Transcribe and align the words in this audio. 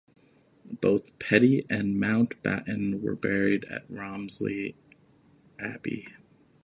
Both 0.73 1.19
Petty 1.19 1.61
and 1.69 2.01
Mountbatten 2.01 3.01
were 3.01 3.15
buried 3.15 3.65
at 3.65 3.85
Romsey 3.87 4.73
Abbey. 5.59 6.07